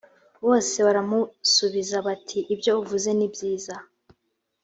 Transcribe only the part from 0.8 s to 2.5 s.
baramusubiza bati